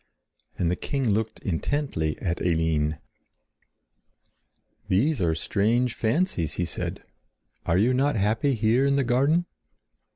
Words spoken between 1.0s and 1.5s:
looked